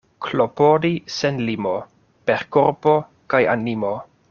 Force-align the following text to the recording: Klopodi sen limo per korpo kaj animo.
Klopodi 0.27 0.91
sen 1.17 1.37
limo 1.49 1.75
per 2.31 2.47
korpo 2.57 2.95
kaj 3.35 3.45
animo. 3.57 3.95